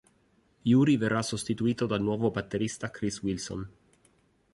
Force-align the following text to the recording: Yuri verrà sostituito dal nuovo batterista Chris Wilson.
Yuri 0.63 0.97
verrà 0.97 1.21
sostituito 1.21 1.85
dal 1.85 2.01
nuovo 2.01 2.31
batterista 2.31 2.89
Chris 2.89 3.21
Wilson. 3.21 3.69